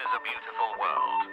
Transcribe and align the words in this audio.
is 0.00 0.10
a 0.12 0.22
Beautiful 0.22 0.66
World. 0.80 1.28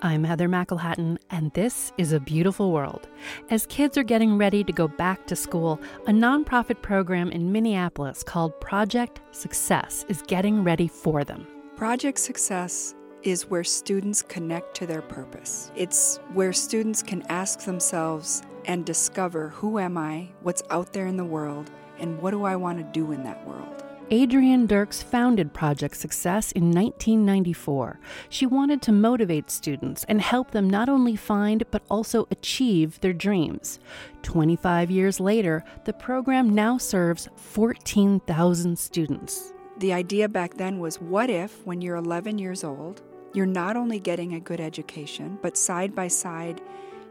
I'm 0.00 0.24
Heather 0.24 0.48
McElhatton, 0.48 1.18
and 1.30 1.52
this 1.52 1.92
is 1.98 2.12
A 2.12 2.20
Beautiful 2.20 2.72
World. 2.72 3.06
As 3.50 3.66
kids 3.66 3.98
are 3.98 4.02
getting 4.02 4.38
ready 4.38 4.64
to 4.64 4.72
go 4.72 4.88
back 4.88 5.26
to 5.26 5.36
school, 5.36 5.78
a 6.06 6.10
nonprofit 6.10 6.80
program 6.80 7.30
in 7.30 7.52
Minneapolis 7.52 8.22
called 8.22 8.58
Project 8.60 9.20
Success 9.32 10.06
is 10.08 10.22
getting 10.22 10.64
ready 10.64 10.88
for 10.88 11.22
them. 11.22 11.46
Project 11.76 12.18
Success 12.18 12.94
is 13.24 13.50
where 13.50 13.64
students 13.64 14.22
connect 14.22 14.74
to 14.76 14.86
their 14.86 15.02
purpose. 15.02 15.70
It's 15.76 16.18
where 16.32 16.54
students 16.54 17.02
can 17.02 17.22
ask 17.28 17.60
themselves 17.60 18.42
and 18.64 18.86
discover 18.86 19.50
who 19.50 19.78
am 19.78 19.98
I, 19.98 20.30
what's 20.40 20.62
out 20.70 20.94
there 20.94 21.08
in 21.08 21.18
the 21.18 21.24
world, 21.26 21.70
and 21.98 22.18
what 22.22 22.30
do 22.30 22.44
I 22.44 22.56
want 22.56 22.78
to 22.78 22.84
do 22.84 23.12
in 23.12 23.22
that 23.24 23.46
world. 23.46 23.84
Adrienne 24.10 24.66
Diercks 24.66 25.02
founded 25.02 25.52
Project 25.52 25.94
Success 25.94 26.50
in 26.52 26.70
1994. 26.70 28.00
She 28.30 28.46
wanted 28.46 28.80
to 28.82 28.92
motivate 28.92 29.50
students 29.50 30.04
and 30.08 30.22
help 30.22 30.50
them 30.50 30.70
not 30.70 30.88
only 30.88 31.14
find 31.14 31.62
but 31.70 31.82
also 31.90 32.26
achieve 32.30 32.98
their 33.00 33.12
dreams. 33.12 33.78
25 34.22 34.90
years 34.90 35.20
later, 35.20 35.62
the 35.84 35.92
program 35.92 36.54
now 36.54 36.78
serves 36.78 37.28
14,000 37.36 38.78
students. 38.78 39.52
The 39.76 39.92
idea 39.92 40.26
back 40.26 40.54
then 40.54 40.78
was 40.78 40.98
what 41.02 41.28
if, 41.28 41.66
when 41.66 41.82
you're 41.82 41.96
11 41.96 42.38
years 42.38 42.64
old, 42.64 43.02
you're 43.34 43.44
not 43.44 43.76
only 43.76 44.00
getting 44.00 44.32
a 44.32 44.40
good 44.40 44.58
education, 44.60 45.38
but 45.42 45.58
side 45.58 45.94
by 45.94 46.08
side, 46.08 46.62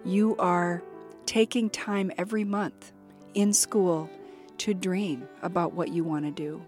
you 0.03 0.35
are 0.39 0.81
taking 1.27 1.69
time 1.69 2.11
every 2.17 2.43
month 2.43 2.91
in 3.35 3.53
school 3.53 4.09
to 4.57 4.73
dream 4.73 5.27
about 5.43 5.73
what 5.73 5.89
you 5.89 6.03
want 6.03 6.25
to 6.25 6.31
do. 6.31 6.59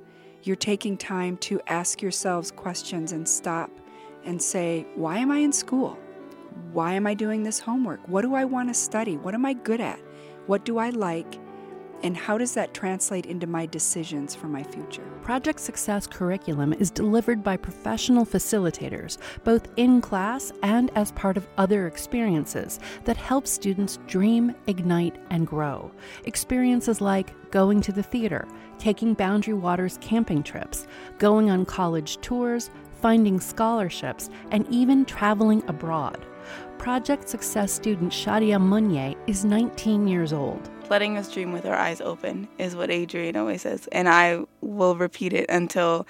You're 0.43 0.55
taking 0.55 0.97
time 0.97 1.37
to 1.37 1.59
ask 1.67 2.01
yourselves 2.01 2.49
questions 2.51 3.11
and 3.11 3.27
stop 3.27 3.69
and 4.23 4.41
say, 4.41 4.87
Why 4.95 5.17
am 5.17 5.31
I 5.31 5.39
in 5.39 5.51
school? 5.51 5.97
Why 6.71 6.93
am 6.93 7.05
I 7.07 7.13
doing 7.13 7.43
this 7.43 7.59
homework? 7.59 7.99
What 8.07 8.21
do 8.21 8.35
I 8.35 8.45
want 8.45 8.69
to 8.69 8.73
study? 8.73 9.17
What 9.17 9.33
am 9.33 9.45
I 9.45 9.53
good 9.53 9.81
at? 9.81 9.99
What 10.47 10.65
do 10.65 10.77
I 10.77 10.91
like? 10.91 11.39
And 12.01 12.15
how 12.15 12.37
does 12.37 12.53
that 12.53 12.73
translate 12.73 13.25
into 13.25 13.45
my 13.45 13.65
decisions 13.65 14.33
for 14.33 14.47
my 14.47 14.63
future? 14.63 15.03
Project 15.21 15.59
Success 15.59 16.07
curriculum 16.07 16.71
is 16.73 16.89
delivered 16.89 17.43
by 17.43 17.57
professional 17.57 18.25
facilitators, 18.25 19.17
both 19.43 19.67
in 19.75 19.99
class 19.99 20.51
and 20.63 20.91
as 20.95 21.11
part 21.11 21.35
of 21.35 21.47
other 21.57 21.87
experiences 21.87 22.79
that 23.03 23.17
help 23.17 23.45
students 23.45 23.99
dream, 24.07 24.55
ignite, 24.67 25.17
and 25.29 25.45
grow. 25.45 25.91
Experiences 26.23 27.01
like 27.01 27.33
going 27.51 27.81
to 27.81 27.91
the 27.91 28.03
theater, 28.03 28.47
taking 28.77 29.13
Boundary 29.13 29.53
Waters 29.53 29.97
camping 29.99 30.41
trips, 30.41 30.87
going 31.17 31.51
on 31.51 31.65
college 31.65 32.17
tours, 32.21 32.69
finding 33.01 33.39
scholarships, 33.39 34.29
and 34.51 34.65
even 34.69 35.03
traveling 35.05 35.63
abroad. 35.67 36.25
Project 36.77 37.27
Success 37.27 37.73
student 37.73 38.11
Shadia 38.11 38.57
Munier 38.57 39.17
is 39.27 39.43
19 39.43 40.07
years 40.07 40.31
old. 40.31 40.69
Letting 40.89 41.17
us 41.17 41.31
dream 41.31 41.51
with 41.51 41.67
our 41.67 41.75
eyes 41.75 42.01
open 42.01 42.47
is 42.57 42.75
what 42.75 42.89
Adrienne 42.89 43.35
always 43.35 43.61
says, 43.61 43.87
and 43.91 44.09
I 44.09 44.43
will 44.61 44.95
repeat 44.95 45.33
it 45.33 45.47
until 45.47 46.07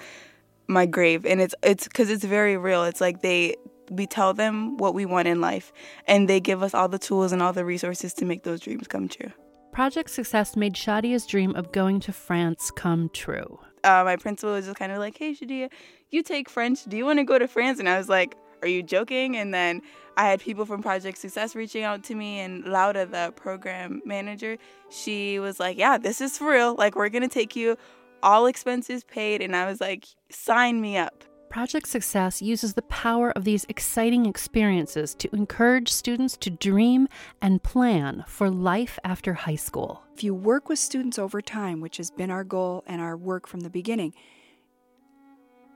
my 0.68 0.86
grave. 0.86 1.26
And 1.26 1.38
it's 1.38 1.54
it's 1.62 1.84
because 1.86 2.08
it's 2.08 2.24
very 2.24 2.56
real. 2.56 2.84
It's 2.84 3.00
like 3.00 3.20
they 3.20 3.56
we 3.90 4.06
tell 4.06 4.32
them 4.32 4.78
what 4.78 4.94
we 4.94 5.04
want 5.04 5.28
in 5.28 5.42
life, 5.42 5.70
and 6.06 6.30
they 6.30 6.40
give 6.40 6.62
us 6.62 6.72
all 6.72 6.88
the 6.88 6.98
tools 6.98 7.30
and 7.30 7.42
all 7.42 7.52
the 7.52 7.64
resources 7.64 8.14
to 8.14 8.24
make 8.24 8.44
those 8.44 8.60
dreams 8.60 8.88
come 8.88 9.06
true. 9.06 9.30
Project 9.70 10.08
Success 10.08 10.56
made 10.56 10.74
Shadia's 10.74 11.26
dream 11.26 11.54
of 11.56 11.72
going 11.72 12.00
to 12.00 12.12
France 12.12 12.70
come 12.70 13.10
true. 13.12 13.60
Uh, 13.84 14.02
my 14.04 14.16
principal 14.16 14.52
was 14.52 14.64
just 14.64 14.78
kind 14.78 14.92
of 14.92 14.98
like, 14.98 15.18
"Hey, 15.18 15.34
Shadia, 15.34 15.68
you 16.10 16.22
take 16.22 16.48
French. 16.48 16.84
Do 16.84 16.96
you 16.96 17.04
want 17.04 17.18
to 17.18 17.24
go 17.24 17.38
to 17.38 17.46
France?" 17.46 17.80
And 17.80 17.88
I 17.88 17.98
was 17.98 18.08
like, 18.08 18.34
"Are 18.62 18.68
you 18.68 18.82
joking?" 18.82 19.36
And 19.36 19.52
then 19.52 19.82
I 20.20 20.24
had 20.24 20.40
people 20.40 20.66
from 20.66 20.82
Project 20.82 21.16
Success 21.16 21.54
reaching 21.54 21.82
out 21.82 22.02
to 22.04 22.14
me, 22.14 22.40
and 22.40 22.64
Lauda, 22.64 23.06
the 23.06 23.32
program 23.36 24.02
manager, 24.04 24.58
she 24.90 25.38
was 25.38 25.58
like, 25.58 25.78
Yeah, 25.78 25.96
this 25.96 26.20
is 26.20 26.36
for 26.36 26.50
real. 26.50 26.74
Like, 26.74 26.94
we're 26.94 27.08
going 27.08 27.22
to 27.22 27.28
take 27.28 27.56
you, 27.56 27.78
all 28.22 28.44
expenses 28.44 29.02
paid. 29.02 29.40
And 29.40 29.56
I 29.56 29.64
was 29.64 29.80
like, 29.80 30.06
Sign 30.28 30.78
me 30.80 30.98
up. 30.98 31.24
Project 31.48 31.88
Success 31.88 32.42
uses 32.42 32.74
the 32.74 32.82
power 32.82 33.32
of 33.32 33.44
these 33.44 33.64
exciting 33.70 34.26
experiences 34.26 35.14
to 35.14 35.34
encourage 35.34 35.90
students 35.90 36.36
to 36.36 36.50
dream 36.50 37.08
and 37.40 37.62
plan 37.62 38.22
for 38.28 38.50
life 38.50 38.98
after 39.02 39.32
high 39.32 39.56
school. 39.56 40.02
If 40.14 40.22
you 40.22 40.34
work 40.34 40.68
with 40.68 40.78
students 40.78 41.18
over 41.18 41.40
time, 41.40 41.80
which 41.80 41.96
has 41.96 42.10
been 42.10 42.30
our 42.30 42.44
goal 42.44 42.84
and 42.86 43.00
our 43.00 43.16
work 43.16 43.48
from 43.48 43.60
the 43.60 43.70
beginning, 43.70 44.12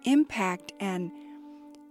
impact 0.05 0.73
and 0.79 1.11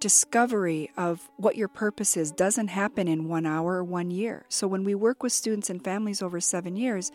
discovery 0.03 0.91
of 0.97 1.29
what 1.37 1.55
your 1.55 1.69
purpose 1.69 2.17
is 2.17 2.29
doesn't 2.29 2.67
happen 2.67 3.07
in 3.07 3.29
one 3.29 3.45
hour 3.45 3.75
or 3.75 3.85
one 3.85 4.11
year. 4.11 4.43
So 4.49 4.67
when 4.67 4.83
we 4.83 4.93
work 4.93 5.23
with 5.23 5.31
students 5.31 5.69
and 5.69 5.81
families 5.81 6.21
over 6.21 6.41
seven 6.41 6.75
years, 6.75 7.09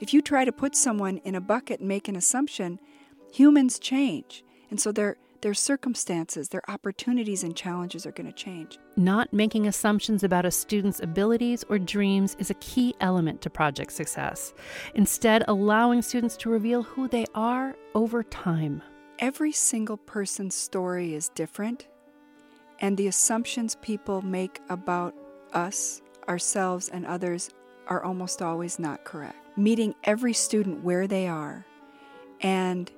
if 0.00 0.14
you 0.14 0.22
try 0.22 0.46
to 0.46 0.50
put 0.50 0.74
someone 0.74 1.18
in 1.18 1.34
a 1.34 1.40
bucket 1.42 1.80
and 1.80 1.88
make 1.90 2.08
an 2.08 2.16
assumption, 2.16 2.80
humans 3.30 3.78
change. 3.78 4.42
And 4.70 4.80
so 4.80 4.90
their 4.90 5.18
their 5.42 5.52
circumstances, 5.52 6.48
their 6.48 6.62
opportunities 6.70 7.44
and 7.44 7.54
challenges 7.54 8.06
are 8.06 8.12
going 8.12 8.26
to 8.26 8.32
change. 8.32 8.78
Not 8.96 9.32
making 9.34 9.66
assumptions 9.66 10.22
about 10.22 10.46
a 10.46 10.50
student's 10.50 11.00
abilities 11.00 11.62
or 11.68 11.78
dreams 11.78 12.36
is 12.38 12.48
a 12.48 12.54
key 12.54 12.94
element 13.00 13.42
to 13.42 13.50
project 13.50 13.92
success. 13.92 14.54
Instead, 14.94 15.44
allowing 15.46 16.00
students 16.00 16.38
to 16.38 16.50
reveal 16.50 16.82
who 16.82 17.06
they 17.06 17.26
are 17.34 17.76
over 17.94 18.22
time. 18.22 18.82
Every 19.18 19.52
single 19.52 19.98
person's 19.98 20.54
story 20.54 21.14
is 21.14 21.30
different, 21.30 21.86
and 22.80 22.96
the 22.96 23.06
assumptions 23.06 23.74
people 23.76 24.22
make 24.22 24.60
about 24.68 25.14
us, 25.52 26.02
ourselves, 26.28 26.88
and 26.88 27.06
others 27.06 27.50
are 27.86 28.02
almost 28.02 28.40
always 28.42 28.78
not 28.78 29.04
correct. 29.04 29.36
Meeting 29.56 29.94
every 30.04 30.32
student 30.32 30.82
where 30.82 31.06
they 31.06 31.26
are 31.26 31.66
and 32.40 32.90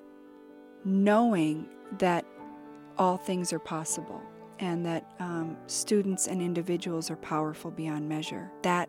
knowing 0.84 1.69
that 1.98 2.25
all 2.98 3.16
things 3.16 3.53
are 3.53 3.59
possible 3.59 4.20
and 4.59 4.87
that 4.87 5.10
um, 5.19 5.56
students 5.66 6.28
and 6.28 6.41
individuals 6.41 7.10
are 7.10 7.16
powerful 7.16 7.70
beyond 7.70 8.09
measure. 8.09 8.50
That 8.62 8.88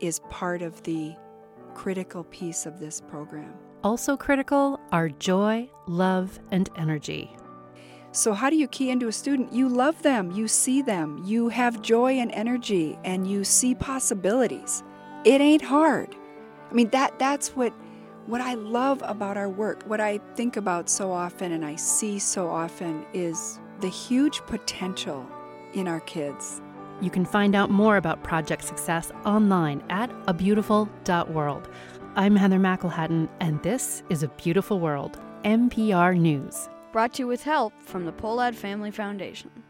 is 0.00 0.20
part 0.30 0.62
of 0.62 0.82
the 0.84 1.14
critical 1.74 2.24
piece 2.24 2.66
of 2.66 2.78
this 2.78 3.00
program. 3.00 3.52
Also, 3.84 4.16
critical 4.16 4.80
are 4.92 5.08
joy, 5.08 5.68
love, 5.86 6.38
and 6.50 6.70
energy. 6.76 7.36
So, 8.14 8.34
how 8.34 8.50
do 8.50 8.56
you 8.56 8.68
key 8.68 8.90
into 8.90 9.08
a 9.08 9.12
student? 9.12 9.54
You 9.54 9.70
love 9.70 10.02
them, 10.02 10.32
you 10.32 10.46
see 10.46 10.82
them, 10.82 11.22
you 11.24 11.48
have 11.48 11.80
joy 11.80 12.18
and 12.18 12.30
energy, 12.32 12.98
and 13.04 13.26
you 13.26 13.42
see 13.42 13.74
possibilities. 13.74 14.82
It 15.24 15.40
ain't 15.40 15.62
hard. 15.62 16.14
I 16.70 16.74
mean, 16.74 16.90
that, 16.90 17.18
that's 17.18 17.56
what, 17.56 17.72
what 18.26 18.42
I 18.42 18.52
love 18.52 19.02
about 19.02 19.38
our 19.38 19.48
work. 19.48 19.82
What 19.86 19.98
I 19.98 20.18
think 20.34 20.58
about 20.58 20.90
so 20.90 21.10
often 21.10 21.52
and 21.52 21.64
I 21.64 21.76
see 21.76 22.18
so 22.18 22.50
often 22.50 23.06
is 23.14 23.58
the 23.80 23.88
huge 23.88 24.42
potential 24.42 25.26
in 25.72 25.88
our 25.88 26.00
kids. 26.00 26.60
You 27.00 27.08
can 27.08 27.24
find 27.24 27.54
out 27.54 27.70
more 27.70 27.96
about 27.96 28.22
Project 28.22 28.62
Success 28.64 29.10
online 29.24 29.82
at 29.88 30.10
abeautiful.world. 30.26 31.68
I'm 32.14 32.36
Heather 32.36 32.58
McElhatton, 32.58 33.30
and 33.40 33.62
this 33.62 34.02
is 34.10 34.22
A 34.22 34.28
Beautiful 34.28 34.80
World, 34.80 35.18
MPR 35.44 36.18
News 36.18 36.68
brought 36.92 37.14
to 37.14 37.22
you 37.22 37.26
with 37.26 37.44
help 37.44 37.72
from 37.80 38.04
the 38.04 38.12
Pohlad 38.12 38.54
Family 38.54 38.90
Foundation. 38.90 39.61